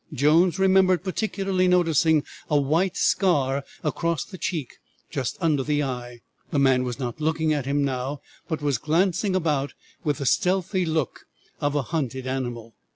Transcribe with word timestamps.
Jones 0.11 0.57
remembered 0.57 1.03
particularly 1.03 1.67
noticing 1.67 2.23
a 2.49 2.59
white 2.59 2.97
scar 2.97 3.63
across 3.83 4.25
the 4.25 4.39
cheek 4.39 4.77
just 5.11 5.37
under 5.39 5.61
the 5.61 5.83
eye. 5.83 6.21
The 6.49 6.57
man 6.57 6.83
was 6.83 6.97
not 6.97 7.21
looking 7.21 7.53
at 7.53 7.67
him 7.67 7.85
now, 7.85 8.21
but 8.47 8.63
was 8.63 8.79
glancing 8.79 9.35
about 9.35 9.75
with 10.03 10.17
the 10.17 10.25
stealthy 10.25 10.87
look 10.87 11.27
of 11.59 11.75
a 11.75 11.83
hunted 11.83 12.25
animal. 12.25 12.73